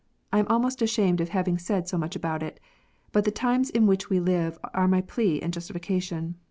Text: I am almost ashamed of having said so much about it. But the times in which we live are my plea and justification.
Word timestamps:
I 0.33 0.39
am 0.39 0.47
almost 0.47 0.81
ashamed 0.81 1.21
of 1.21 1.29
having 1.29 1.59
said 1.59 1.87
so 1.87 1.95
much 1.95 2.15
about 2.15 2.41
it. 2.41 2.59
But 3.11 3.23
the 3.23 3.29
times 3.29 3.69
in 3.69 3.85
which 3.85 4.09
we 4.09 4.19
live 4.19 4.57
are 4.73 4.87
my 4.87 5.01
plea 5.01 5.39
and 5.43 5.53
justification. 5.53 6.37